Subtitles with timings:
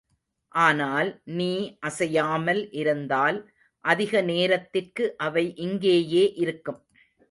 [0.55, 1.49] ஆனால், நீ
[1.79, 3.39] அசையாமல் இருந்தால்
[3.85, 6.81] அதிக நேரத்திற்கு அவை இங்கேயே இருக்கும்.